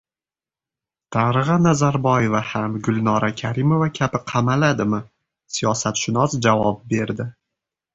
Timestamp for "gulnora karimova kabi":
2.89-4.25